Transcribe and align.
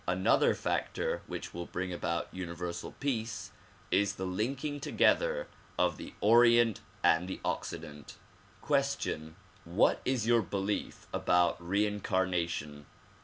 Another 0.07 0.55
factor 0.55 1.21
which 1.27 1.53
will 1.53 1.67
bring 1.67 1.93
about 1.93 2.27
Universal 2.33 2.93
Peace 2.99 3.51
is 3.91 4.15
the 4.15 4.25
linking 4.25 4.79
together 4.79 5.47
of 5.77 5.97
the 5.97 6.15
Orient 6.21 6.79
and 7.03 7.27
the 7.27 7.39
Occident. 7.45 8.15
Question: 8.63 9.35
What 9.63 10.01
is 10.03 10.25
your 10.25 10.41
belief 10.41 11.05
about 11.13 11.63
reincarnation? 11.63 12.87